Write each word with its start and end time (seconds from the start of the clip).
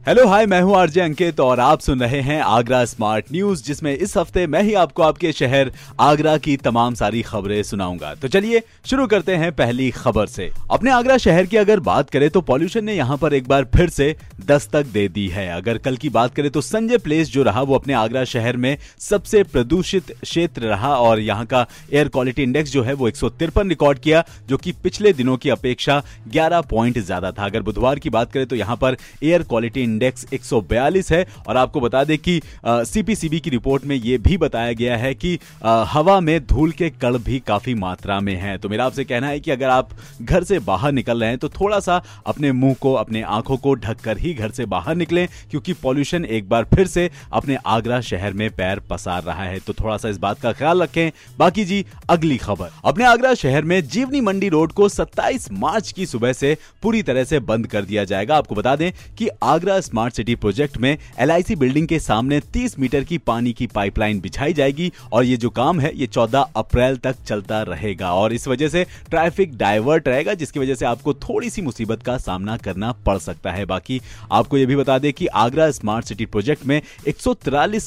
hello 0.00 0.24
hi 0.26 0.46
मैं 0.46 0.60
हूँ 0.62 0.74
RJ 0.76 1.00
अंकित 1.00 1.40
और 1.40 1.60
आप 1.60 1.80
सुन 1.80 2.00
रहे 2.00 2.20
हैं 2.20 2.40
आगरा 2.42 2.84
स्मार्ट 2.84 3.24
न्यूज़ 3.32 3.62
जिसमें 3.64 3.92
इस 3.92 4.16
हफ़्ते 4.16 4.46
मैं 4.46 4.62
ही 4.62 4.72
आपको 4.74 5.02
आपके 5.02 5.32
शहर 5.32 5.70
आगरा 6.00 6.36
की 6.38 6.56
तमाम 6.56 6.94
सारी 6.94 7.20
खबरें 7.22 7.62
सुनाऊँगा। 7.62 8.14
तो 8.14 8.28
चलिए 8.28 8.62
शुरू 8.86 9.06
करते 9.06 9.34
हैं 9.36 9.50
पहली 9.52 9.90
खबर 9.90 10.26
से। 10.26 10.50
अपने 10.70 10.90
आगरा 10.90 11.16
शहर 11.16 11.46
की 11.46 11.56
अगर 11.56 11.80
बात 11.80 12.10
करें 12.10 12.28
तो 12.30 12.40
पॉल्यूशन 12.40 12.84
ने 12.84 12.94
यहाँ 12.94 13.16
पर 13.16 13.34
एक 13.34 13.48
बार 13.48 13.64
फिर 13.74 13.88
से 13.88 14.14
दस्तक 14.46 14.86
दे 14.86 15.06
दी 15.08 15.26
है। 15.28 15.46
अगर 15.50 15.78
कल 15.78 15.96
की 15.96 16.08
बात 16.08 16.34
करें 16.34 16.50
तो 16.50 16.60
संजय 16.60 16.98
प्लेस 16.98 17.32
जो 17.32 17.42
रहा, 17.42 17.62
वो 17.62 17.74
अपने 17.74 17.92
आगरा 17.94 18.24
शहर 18.24 18.56
में 18.56 18.76
सबसे 19.00 19.42
प्रदूषित 19.42 20.12
क्षेत्र 20.22 20.62
रहा 20.62 20.94
और 20.94 21.20
यहाँ 21.20 21.46
का 21.46 21.66
एयर 21.92 22.08
क्वालिटी 22.08 22.42
इंडेक्स 22.42 22.72
जो 22.72 22.82
है 22.82 22.94
वो 22.94 23.08
एक 23.08 23.16
सौ 23.16 23.28
तिरपन 23.30 23.68
रिकॉर्ड 23.68 23.98
किया, 23.98 24.24
जो 24.48 24.56
की 24.56 24.72
पिछले 24.74 25.12
दिनों 25.12 25.36
की 25.36 25.50
अपेक्षा 25.50 26.02
ग्यारह 26.28 26.60
पॉइंट 26.70 26.98
ज़्यादा 27.00 27.32
था। 27.32 27.44
अगर 27.44 27.62
बुधवार 27.62 27.98
की 27.98 28.10
बात 28.10 28.32
करें 28.32 28.46
तो 28.46 28.56
यहाँ 28.56 28.76
पर 28.76 28.96
एयर 29.22 29.42
क्वालिटी 29.44 29.88
इंडेक्स 29.90 30.26
142 30.34 31.12
है 31.12 31.26
और 31.48 31.56
आपको 31.56 31.80
बता 31.80 32.04
दें 32.04 32.16
कि 32.18 32.40
सीपीसीबी 32.66 33.40
की 33.40 33.50
रिपोर्ट 33.50 33.84
में 33.84 33.94
यह 33.96 34.18
भी 34.18 34.36
बताया 34.38 34.72
गया 34.72 34.96
है 34.96 35.14
कि 35.14 35.38
आ, 35.64 35.82
हवा 35.84 36.18
में 36.20 36.46
धूल 36.46 36.72
के 36.72 36.90
कण 36.92 37.18
भी 37.20 37.38
काफ़ी 37.46 37.74
मात्रा 37.76 38.18
में 38.20 38.34
है। 38.36 38.56
तो 38.58 38.68
मेरा 38.68 38.84
आपसे 38.84 39.04
कहना 39.04 39.28
है 39.28 39.40
कि 39.40 39.50
अगर 39.50 39.68
आप 39.68 39.90
घर 40.22 40.44
से 40.44 40.58
बाहर 40.60 40.92
निकल 40.92 41.20
रहे 41.20 41.28
हैं 41.28 41.38
तो 41.38 41.48
थोड़ा 41.50 41.80
सा 41.80 42.02
अपने 42.26 42.52
मुँह 42.52 42.74
को 42.80 42.92
अपने 42.94 43.22
आँखों 43.30 43.56
को 43.56 43.74
ढककर 43.76 44.18
ही 44.18 44.32
घर 44.34 44.50
से 44.50 44.66
बाहर 44.66 44.96
निकलें 44.96 45.26
क्योंकि 45.50 45.72
पॉल्यूशन 45.72 46.24
एक 46.24 46.48
बार 46.48 46.64
फिर 46.74 46.86
से 46.86 47.10
अपने 47.32 47.56
आगरा 47.66 48.00
शहर 48.00 48.32
में 48.32 48.48
पैर 48.50 48.80
पसार 48.90 49.22
रहा 49.22 49.44
है। 49.44 49.58
तो 49.58 49.72
थोड़ा 49.72 49.96
सा 49.96 50.08
इस 50.08 50.18
बात 50.18 50.40
का 50.40 50.52
ख्याल 50.52 50.82
रखें। 50.82 51.10
बाकी 51.38 51.64
जी 51.64 51.84
अगली 52.10 52.36
खबर। 52.36 52.70
अपने 52.84 53.04
आगरा 53.04 53.34
शहर 53.34 53.64
में 53.64 53.80
जीवनी 53.88 54.20
मंडी 54.20 54.48
रोड 54.48 54.72
को 54.72 54.88
27 54.88 55.50
मार्च 55.52 55.92
की 55.92 56.06
सुबह 56.06 56.32
से 56.32 56.56
पूरी 56.82 57.02
तरह 57.02 57.24
से 57.24 57.40
बंद 57.42 57.66
कर 57.66 57.84
दिया 57.84 58.04
जाएगा। 58.04 58.36
आपको 58.36 58.54
बता 58.54 58.74
दें 58.76 58.90
कि 59.18 59.28
आगरा 59.42 59.79
स्मार्ट 59.80 60.14
सिटी 60.14 60.34
प्रोजेक्ट 60.34 60.78
में 60.78 60.96
एलआईसी 61.18 61.56
बिल्डिंग 61.56 61.88
के 61.88 61.98
सामने 61.98 62.40
30 62.54 62.78
मीटर 62.78 63.04
की 63.04 63.18
पानी 63.18 63.52
की 63.52 63.66
पाइपलाइन 63.66 64.20
बिछाई 64.20 64.52
जाएगी 64.52 64.92
और 65.12 65.24
ये 65.24 65.36
जो 65.36 65.50
काम 65.50 65.80
है, 65.80 65.92
ये 65.96 66.06
14 66.06 66.46
अप्रैल 66.56 66.96
तक 66.96 67.16
चलता 67.26 67.62
रहेगा। 67.62 68.12
और 68.14 68.32
इस 68.32 68.48
वजह 68.48 68.68
से 68.68 68.84
ट्रैफ़िक 69.10 69.56
डाइवर्ट 69.56 70.08
रहेगा, 70.08 70.34
जिसकी 70.34 70.60
वजह 70.60 70.74
से 70.74 70.84
आपको 70.84 71.14
थोड़ी 71.14 71.50
सी 71.50 71.62
मुसीबत 71.62 72.02
का 72.02 72.16
सामना 72.18 72.56
करना 72.56 72.92
पड़ 72.92 73.18
सकता 73.18 73.50
है। 73.50 73.64
बाकी 73.64 74.00
आपको 74.32 74.58
ये 74.58 74.66
भी 74.66 74.76
बता 74.76 74.98
दें 74.98 75.12
कि 75.12 75.26
आगरा 75.26 75.70
स्मार्ट 75.70 76.06
सिटी 76.06 76.26
प्रोजेक्ट 76.26 76.66
में 76.66 76.80
एक 77.08 77.16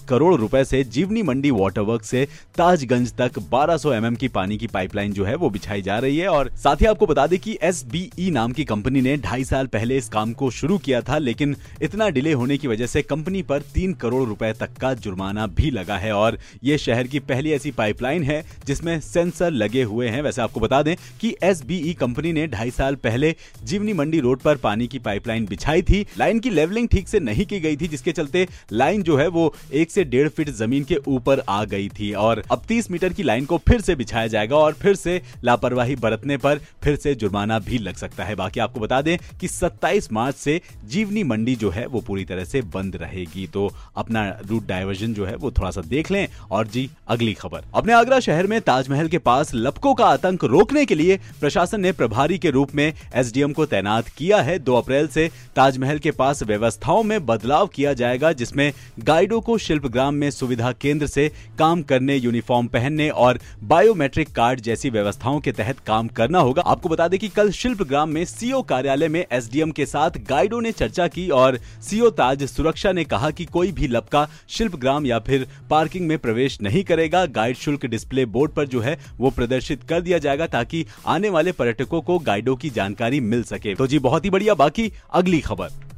करोड़ 0.09 0.35
रुपए 0.35 0.63
से 0.63 0.83
जीवनी 0.83 1.21
मंडी 1.21 1.51
वाटर 1.51 1.81
वर्क 1.81 2.03
से 2.03 2.27
ताजगंज 2.57 3.13
तक 3.13 3.39
1200 3.51 3.93
एमएम 3.93 4.15
की 4.15 4.27
पानी 4.27 4.57
की 4.57 4.67
पाइपलाइन 4.67 5.13
जो 5.13 5.25
है, 5.25 5.35
वो 5.35 5.49
बिछाई 5.49 5.81
जा 5.81 5.97
रही 5.99 6.17
है। 6.17 6.27
और 6.27 6.51
साथ 6.55 6.81
ही 6.81 6.85
आपको 6.85 7.05
बता 7.05 7.27
दें 7.27 7.39
कि 7.39 7.57
एस 7.61 7.85
नाम 8.19 8.51
की 8.51 8.63
कंपनी 8.65 9.01
ने 9.01 9.15
ढाई 9.17 9.43
साल 9.43 9.67
पहले 9.67 9.97
इस 9.97 10.09
काम 10.09 10.33
को 10.33 10.49
शुरू 10.51 10.77
किया 10.77 11.01
था, 11.01 11.17
लेकिन 11.17 11.55
इतना 11.83 12.07
डिले 12.09 12.33
होने 12.33 12.57
की 12.57 12.67
वजह 12.67 12.87
से 12.87 13.01
कंपनी 13.01 13.41
पर 13.41 13.61
तीन 13.73 13.93
करोड़ 13.93 14.27
रुपए 14.27 14.51
तक 14.53 14.77
का 14.81 14.93
जुर्माना 14.93 15.47
भी 15.47 15.71
लगा 15.71 15.97
है 15.97 16.11
और 16.13 16.37
ये 16.63 16.77
शहर 16.77 17.07
की 17.07 17.19
पहली 17.19 17.51
ऐसी 17.51 17.71
पाइपलाइन 17.71 18.23
है 18.23 18.43
जिसमें 18.65 18.99
सेंसर 19.01 19.51
लगे 19.51 19.83
हुए 19.83 20.07
हैं। 20.07 20.21
वैसे 20.21 20.41
आपको 20.41 20.59
बता 20.59 20.81
दें 20.81 20.95
कि 21.21 21.35
एस 21.43 21.61
कंपनी 21.99 22.31
ने 22.33 22.45
ढाई 22.47 22.71
साल 22.71 22.95
पहले 22.95 23.35
जीवनी 23.63 23.93
मंडी 23.93 24.19
रोड 24.19 24.39
पर 24.39 24.57
पानी 24.57 24.87
की 24.87 24.99
पाइपलाइन 24.99 25.45
बिछाई 25.45 25.81
थी। 25.81 26.05
लाइन 26.17 26.39
की 26.39 26.49
लेवलिंग 26.49 26.87
ठीक 26.89 27.07
से 27.07 27.19
नहीं 27.19 27.45
की 27.45 27.59
गई 27.59 27.77
थी, 27.77 27.87
जिसके 27.87 28.11
चलते 28.11 28.47
लाइन 28.71 29.03
जो 29.03 29.17
है 29.17 29.27
वो 29.27 29.53
एक 29.73 29.91
से 29.91 30.03
डेढ़ 30.03 30.29
फीट 30.29 30.49
ज़मीन 30.49 30.83
के 30.83 30.95
ऊपर 31.07 31.43
आ 31.49 31.63
गई 31.65 31.89
थी 31.89 32.11
और 32.13 32.43
अब 32.51 32.63
तीस 32.67 32.89
मीटर 32.91 33.13
की 33.13 33.23
लाइन 33.23 33.45
को 33.45 33.57
फिर 33.67 33.81
से 33.81 33.95
बिछाया 33.95 34.27
जाएगा 34.27 34.55
और 34.55 34.73
फिर 34.73 34.95
से 34.95 35.21
लापरवाही 35.43 35.95
बरतने 35.95 36.37
पर 36.37 36.61
फिर 36.83 36.95
से 36.95 37.15
जुर्माना 37.15 37.59
भी 37.59 37.77
लग 37.77 37.95
सकता 37.95 38.23
है। 38.23 38.35
बाकी 38.35 38.59
आपको 38.59 38.79
बता 38.79 39.01
दें 39.01 39.17
कि 39.39 39.47
27 39.47 40.11
मार्च 40.13 40.35
से 40.35 40.59
जीवनी 40.85 41.23
मंडी 41.23 41.55
जो 41.55 41.69
है, 41.73 41.85
वो 41.85 42.01
पूरी 42.01 42.25
तरह 42.25 42.43
से 42.43 42.61
बंद 42.61 42.95
रहेगी। 42.95 43.47
तो 43.47 43.69
अपना 43.95 44.27
रूट 44.49 44.67
डाइवर्जन 44.67 45.13
जो 45.13 45.25
है, 45.25 45.35
वो 45.35 45.51
थोड़ा 45.51 45.71
सा 45.71 45.81
देख 45.81 46.11
लें। 46.11 46.27
और 46.51 46.67
जी, 46.67 46.89
अगली 47.07 47.33
खबर। 47.33 47.61
अपने 47.75 47.93
आगरा 47.93 48.19
शहर 48.19 48.47
में 48.47 48.59
ताजमहल 48.61 49.07
के 49.07 49.17
पास 49.17 49.51
लपकों 49.55 49.93
का 49.93 50.05
आतंक 50.05 50.43
रोकने 50.43 50.85
के 50.85 50.95
लिए 50.95 51.19
प्रशासन 51.39 51.81
ने 51.81 51.91
प्रभारी 51.91 52.37
के 52.37 52.49
रूप 52.49 52.75
में 52.75 52.93
एसडीएम 53.15 53.53
को 53.53 53.65
तैनात 53.65 54.07
किया 54.07 54.41
है। 54.41 54.57
दो 54.59 54.75
अप्रैल 54.75 55.07
से 55.07 55.29
ताजमहल 55.55 55.99
के 55.99 56.11
पास 56.11 56.43
व्यवस्थाओं 56.43 57.03
में 57.03 57.25
बदलाव 57.25 57.67
किया 57.67 57.93
जाएगा, 57.93 58.31
जिसमें 58.33 58.73
गाइडों 58.99 59.41
को 59.41 59.57
शिल्पग्राम 59.57 60.13
में 60.13 60.29
सुविधा 60.31 60.71
केंद्र 60.71 61.07
से 61.07 61.31
काम 61.59 61.81
करने, 61.81 62.15
यूनिफॉर्म 62.15 62.67
पहनने 62.67 63.09
और 63.09 63.39
बायोमेट्रिक 63.63 64.31
कार्ड 64.31 64.59
जैसी 64.59 64.89
व्यवस्थाओं 64.89 65.39
के 65.39 65.51
तहत 65.51 65.79
काम 65.79 66.07
करना 66.07 66.39
होगा। 66.39 66.61
आपको 66.61 66.89
बता 66.89 67.07
दें 67.07 67.19
कि 67.19 67.27
कल 67.27 67.51
शिल्पग्राम 67.51 68.09
में 68.09 68.25
सीओ 68.25 68.61
कार्यालय 68.61 69.07
में 69.07 69.25
एसडीएम 69.31 69.71
के 69.71 69.85
साथ 69.85 70.11
गाइडों 70.29 70.61
ने 70.61 70.71
चर्चा 70.71 71.07
की 71.07 71.29
और 71.29 71.59
सीओ 71.81 72.09
ताज 72.09 72.43
सुरक्षा 72.43 72.91
ने 72.91 73.03
कहा 73.03 73.29
कि 73.31 73.45
कोई 73.45 73.71
भी 73.71 73.87
लपका 73.87 74.27
शिल्पग्राम 74.49 75.05
या 75.05 75.19
फिर 75.19 75.47
पार्किंग 75.69 76.07
में 76.07 76.17
प्रवेश 76.17 76.59
नहीं 76.61 76.83
करेगा। 76.83 77.25
गाइड 77.25 77.55
शुल्क 77.55 77.85
डिस्प्ले 77.85 78.25
बोर्ड 78.25 78.51
पर 78.51 78.67
जो 78.67 78.81
है, 78.81 78.97
वो 79.17 79.29
प्रदर्शित 79.29 79.83
कर 79.83 80.01
दिया 80.01 80.17
जाएगा 80.17 80.47
ताकि 80.47 80.85
आने 81.05 81.29
वाले 81.29 81.51
पर्यटकों 81.51 82.01
को 82.01 82.19
गाइडों 82.19 82.55
की 82.55 82.69
जानकारी 82.69 83.19
मिल 83.19 83.43
सके। 83.43 83.75
तो 83.75 83.87
जी, 83.87 83.99
बहुत 83.99 84.25
ही 84.25 84.29
बढ़िया। 84.29 84.53
बाकी 84.53 84.91
अगली 85.13 85.39
खबर। 85.39 85.92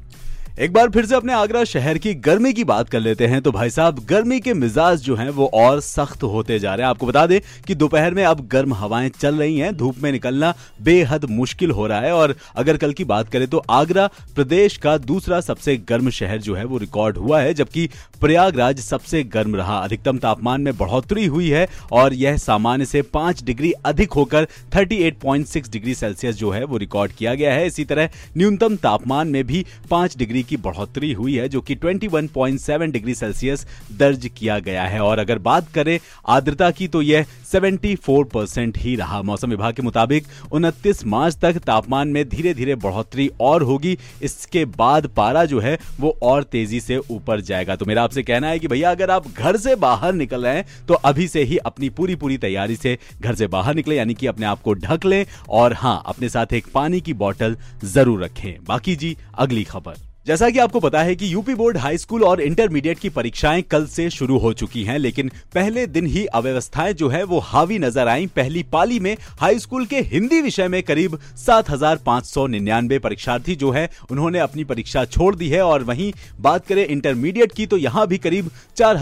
एक 0.59 0.73
बार 0.73 0.89
फिर 0.89 1.05
से 1.05 1.15
अपने 1.15 1.33
आगरा 1.33 1.63
शहर 1.63 1.97
की 1.97 2.13
गर्मी 2.13 2.53
की 2.53 2.63
बात 2.63 2.89
कर 2.89 2.99
लेते 2.99 3.27
हैं। 3.27 3.41
तो 3.41 3.51
भाई 3.51 3.69
साहब, 3.69 3.99
गर्मी 4.05 4.39
के 4.39 4.53
मिजाज 4.53 5.01
जो 5.01 5.15
हैं, 5.15 5.29
वो 5.29 5.49
और 5.53 5.79
सख्त 5.79 6.23
होते 6.23 6.59
जा 6.59 6.75
रहे 6.75 6.83
हैं। 6.83 6.89
आपको 6.89 7.05
बता 7.05 7.25
दें 7.27 7.39
कि 7.67 7.75
दोपहर 7.75 8.13
में 8.13 8.23
अब 8.23 8.47
गर्म 8.47 8.73
हवाएँ 8.73 9.09
चल 9.09 9.35
रही 9.35 9.57
हैं। 9.57 9.75
धूप 9.77 9.95
में 9.97 10.11
निकलना 10.11 10.53
बेहद 10.81 11.25
मुश्किल 11.25 11.71
हो 11.71 11.87
रहा 11.87 11.99
है। 11.99 12.11
और 12.11 12.35
अगर 12.55 12.77
कल 12.77 12.93
की 12.93 13.03
बात 13.03 13.29
करें 13.29 13.47
तो 13.47 13.57
आगरा 13.69 14.07
प्रदेश 14.35 14.77
का 14.77 14.97
दूसरा 14.97 15.41
सबसे 15.41 15.75
गर्म 15.77 16.09
शहर 16.09 16.37
जो 16.37 16.55
है, 16.55 16.63
वो 16.65 16.77
रिकॉर्ड 16.77 17.17
हुआ 17.17 17.41
है। 17.41 17.53
जबकि 17.53 17.89
प्रयागराज 18.21 18.79
सबसे 18.79 19.23
गर्म 19.23 19.55
रहा। 19.55 19.77
अधिकतम 19.77 20.17
तापमान 20.17 20.61
में 20.61 20.77
बढ़ोतरी 20.77 21.25
हुई 21.25 21.49
है 21.49 21.67
और 21.91 22.13
यह 22.13 22.37
सामान्य 22.37 22.85
से 22.85 23.01
पाँच 23.01 23.43
डिग्री 23.43 23.71
अधिक 23.71 24.13
होकर 24.13 24.47
थर्टी 24.75 25.11
डिग्री 25.11 25.95
सेल्सियस 25.95 26.35
जो 26.35 26.51
है, 26.51 26.63
वो 26.63 26.77
रिकॉर्ड 26.77 27.11
किया 27.11 27.33
गया 27.33 27.53
है। 27.53 27.67
इसी 27.67 27.85
तरह 27.85 28.09
न्यूनतम 28.37 28.75
तापमान 28.75 29.27
में 29.27 29.43
भी 29.47 29.65
पाँच 29.91 30.17
डिग्री 30.17 30.43
की 30.45 30.57
बढ़ोतरी 30.59 31.11
हुई 31.13 31.35
है, 31.35 31.47
जो 31.49 31.61
कि 31.61 31.75
21.7 31.77 32.91
डिग्री 32.91 33.15
सेल्सियस 33.15 33.65
दर्ज 33.93 34.29
किया 34.37 34.59
गया 34.59 34.83
है। 34.83 34.99
और 35.01 35.19
अगर 35.19 35.39
बात 35.41 35.71
करें 35.71 35.99
आर्द्रता 36.27 36.69
की 36.71 36.87
तो 36.87 37.01
यह 37.01 37.25
74 37.45 38.23
परसेंट 38.25 38.77
ही 38.77 38.95
रहा। 38.95 39.21
मौसम 39.21 39.49
विभाग 39.49 39.73
के 39.73 39.81
मुताबिक 39.81 40.27
29 40.51 41.05
मार्च 41.05 41.37
तक 41.37 41.57
तापमान 41.65 42.07
में 42.07 42.23
धीरे 42.29 42.53
धीरे 42.53 42.75
बढ़ोतरी 42.77 43.29
और 43.41 43.63
होगी। 43.63 43.97
इसके 44.23 44.65
बाद 44.67 45.07
पारा 45.17 45.45
जो 45.45 45.59
है, 45.59 45.77
वो 45.99 46.17
और 46.23 46.43
तेज़ी 46.45 46.79
से 46.79 46.97
ऊपर 46.99 47.41
जाएगा। 47.41 47.75
तो 47.75 47.85
मेरा 47.85 48.03
आपसे 48.03 48.23
कहना 48.23 48.47
है 48.47 48.59
कि 48.59 48.67
भैया, 48.67 48.91
अगर 48.91 49.11
आप 49.11 49.27
घर 49.29 49.57
से 49.57 49.75
बाहर 49.77 50.13
निकल 50.13 50.45
रहे 50.45 50.55
हैं 50.55 50.65
तो 50.87 50.93
अभी 50.95 51.27
से 51.27 51.43
ही 51.43 51.57
अपनी 51.57 51.89
पूरी 51.91 52.15
पूरी 52.15 52.37
तैयारी 52.37 52.75
से 52.75 52.97
घर 53.21 53.35
से 53.35 53.47
बाहर 53.49 53.75
निकले, 53.75 53.95
यानी 53.95 54.13
कि 54.13 54.27
अपने 54.27 54.45
आप 54.45 54.61
को 54.61 54.73
ढक 54.75 55.05
लें। 55.05 55.25
और 55.49 55.73
हाँ 55.73 56.01
अपने 56.05 56.29
साथ 56.29 56.53
एक 56.53 56.67
पानी 56.73 57.01
की 57.01 57.13
बॉटल 57.15 57.57
ज़रूर 57.85 58.23
रखें। 58.23 58.53
बाकी 58.67 58.95
जी, 58.95 59.15
अगली 59.35 59.63
खबर। 59.63 59.95
जैसा 60.25 60.49
कि 60.49 60.59
आपको 60.59 60.79
पता 60.79 61.01
है 61.03 61.15
कि 61.15 61.31
यूपी 61.33 61.53
बोर्ड 61.55 61.77
हाई 61.77 61.97
स्कूल 61.97 62.23
और 62.23 62.39
इंटरमीडिएट 62.41 62.99
की 62.99 63.09
परीक्षाएँ 63.09 63.61
कल 63.61 63.85
से 63.85 64.09
शुरू 64.09 64.37
हो 64.37 64.51
चुकी 64.53 64.83
हैं, 64.83 64.97
लेकिन 64.99 65.29
पहले 65.55 65.85
दिन 65.87 66.05
ही 66.05 66.25
अव्यवस्थाएँ 66.25 66.93
जो 66.93 67.09
है, 67.09 67.21
वो 67.23 67.39
हावी 67.39 67.77
नज़र 67.79 68.07
आई। 68.07 68.25
पहली 68.27 68.63
पाली 68.63 68.99
में 68.99 69.15
हाई 69.39 69.59
स्कूल 69.59 69.85
के 69.85 69.99
हिंदी 70.03 70.39
विषय 70.41 70.67
में 70.67 70.81
करीब 70.83 71.17
सात 71.37 71.69
हज़ार 71.69 71.97
पाँच 72.05 72.25
सौ 72.25 72.45
निन्यानवे 72.47 72.99
परीक्षार्थी 72.99 73.55
जो 73.55 73.71
है, 73.71 73.89
उन्होंने 74.11 74.39
अपनी 74.39 74.63
परीक्षा 74.63 75.03
छोड़ 75.05 75.35
दी 75.35 75.49
है 75.49 75.61
और 75.61 75.83
वहीं 75.83 76.11
बात 76.39 76.65
करें 76.67 76.85
इंटरमीडिएट 76.85 77.51
की 77.51 77.65
तो 77.65 77.77
यहाँ 77.77 78.07
भी 78.07 78.17
करीब 78.17 78.49
चार 78.77 78.97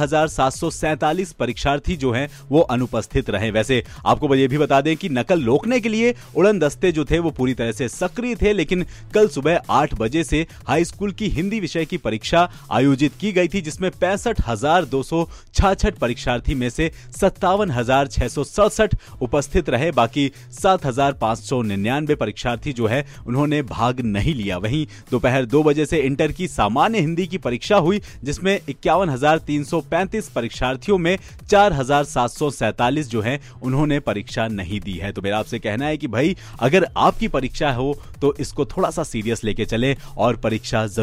परीक्षार्थी 1.39 1.95
जो 1.95 2.11
है, 2.11 2.27
वो 2.49 2.59
अनुपस्थित 2.59 3.29
रहे। 3.29 3.51
वैसे 3.51 3.83
आपको 4.05 4.35
ये 4.35 4.47
भी 4.47 4.57
बता 4.57 4.81
दें 4.81 4.95
कि 4.97 5.09
नकल 5.11 5.43
रोकने 5.43 5.79
के 5.79 5.89
लिए 5.89 6.13
उड़न 6.35 6.59
दस्ते 6.59 6.91
जो 6.91 7.05
थे, 7.05 7.19
वो 7.19 7.31
पूरी 7.31 7.53
तरह 7.53 7.71
से 7.71 7.89
सक्रिय 7.89 8.35
थे, 8.35 8.53
लेकिन 8.53 8.85
कल 9.13 9.27
सुबह 9.29 9.61
आठ 9.71 9.93
बजे 9.93 10.23
से 10.23 10.45
हाई 10.67 10.85
स्कूल 10.85 11.11
की 11.13 11.29
हिंदी 11.29 11.59
विषय 11.59 11.85
की 11.85 11.97
परीक्षा 11.99 12.49
आयोजित 12.71 13.13
की 13.19 13.31
गई 13.31 13.47
थी, 13.47 13.61
जिसमें 13.61 13.89
पैंसठ 13.91 14.41
हज़ार 14.47 14.85
दो 14.85 15.01
सौ 15.03 15.25
छाछठ 15.53 15.97
परीक्षार्थी 15.97 16.55
में 16.55 16.69
से 16.69 16.91
सत्तावन 17.11 17.71
हज़ार 17.71 18.07
छह 18.07 18.27
सौ 18.27 18.43
सड़सठ 18.45 18.95
उपस्थित 19.21 19.69
रहे। 19.69 19.91
बाकी 19.93 20.31
सात 20.53 20.85
हज़ार 20.85 21.13
पाँच 21.15 21.39
सौ 21.39 21.61
निन्यानवे 21.63 22.15
परीक्षार्थी 22.15 22.73
जो 22.73 22.87
है, 22.87 23.05
उन्होंने 23.27 23.61
भाग 23.63 24.01
नहीं 24.01 24.33
लिया। 24.35 24.57
वहीं 24.59 24.85
दोपहर 25.11 25.45
दो 25.45 25.63
बजे 25.63 25.85
से 25.85 25.99
इंटर 26.01 26.31
की 26.31 26.47
सामान्य 26.49 26.99
हिंदी 26.99 27.27
की 27.27 27.37
परीक्षा 27.39 27.77
हुई, 27.77 28.01
जिसमें 28.23 28.59
इक्यावन 28.69 29.09
हज़ार 29.09 29.37
तीन 29.39 29.63
सौ 29.63 29.81
पैंतीस 29.83 30.29
परीक्षार्थियों 30.29 30.97
में 30.97 31.17
चार 31.49 31.73
हज़ार 31.73 32.03
सात 32.05 32.29
सौ 32.29 32.49
सैतालीस 32.51 33.09
जो 33.09 33.21
है, 33.21 33.39
उन्होंने 33.63 33.99
परीक्षा 34.01 34.47
नहीं 34.49 34.79
दी 34.79 34.93
है। 34.93 35.11
तो 35.11 35.21
मेरा 35.21 35.37
आपसे 35.39 35.59
कहना 35.59 35.85
है 35.85 35.97
कि 35.97 36.07
भाई, 36.07 36.35
अगर 36.61 36.87
आपकी 36.97 37.27
परीक्षा 37.29 37.71
हो 37.73 37.93
तो 38.21 38.33
इसको 38.39 38.65
थोड़ा 38.67 38.89
सा 38.89 39.03
सीरियस 39.03 39.43
लेके 39.43 39.65
चले 39.65 39.95
और 40.17 40.35
परीक्षा 40.35 40.85
ज़रूर 40.87 41.02